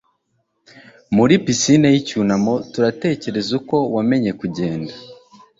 muri 1.15 1.33
pisine 1.43 1.87
yicyunamo 1.95 2.53
turatekereza, 2.71 3.51
uko 3.59 3.75
wemeye 3.93 4.31
kugenda 4.41 4.93